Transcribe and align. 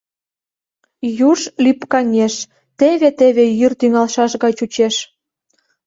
Юж 1.29 1.39
лӱпкаҥеш, 1.63 2.35
теве-теве 2.79 3.45
йӱр 3.59 3.73
тӱҥалшаш 3.79 4.31
гай 4.43 4.51
чучеш. 4.57 4.95